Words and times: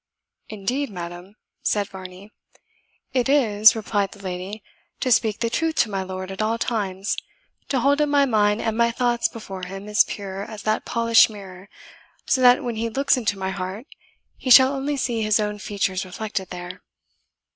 "Indeed, 0.49 0.89
madam?" 0.89 1.35
said 1.61 1.87
Varney. 1.89 2.31
"It 3.13 3.29
is," 3.29 3.75
replied 3.75 4.13
the 4.13 4.23
lady, 4.23 4.63
"to 4.99 5.11
speak 5.11 5.41
the 5.41 5.49
truth 5.51 5.75
to 5.75 5.91
my 5.91 6.01
lord 6.01 6.31
at 6.31 6.41
all 6.41 6.57
times 6.57 7.15
to 7.69 7.81
hold 7.81 8.01
up 8.01 8.09
my 8.09 8.25
mind 8.25 8.63
and 8.63 8.75
my 8.75 8.89
thoughts 8.89 9.27
before 9.27 9.67
him 9.67 9.87
as 9.87 10.03
pure 10.03 10.41
as 10.41 10.63
that 10.63 10.85
polished 10.85 11.29
mirror 11.29 11.69
so 12.25 12.41
that 12.41 12.63
when 12.63 12.77
he 12.77 12.89
looks 12.89 13.15
into 13.15 13.37
my 13.37 13.51
heart, 13.51 13.85
he 14.39 14.49
shall 14.49 14.73
only 14.73 14.97
see 14.97 15.21
his 15.21 15.39
own 15.39 15.59
features 15.59 16.03
reflected 16.03 16.49
there." 16.49 16.81